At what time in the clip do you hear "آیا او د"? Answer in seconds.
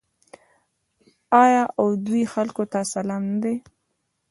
1.43-1.97